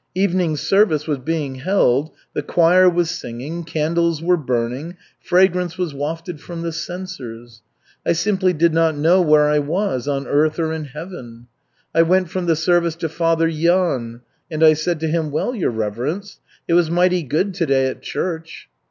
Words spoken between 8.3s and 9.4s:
did not know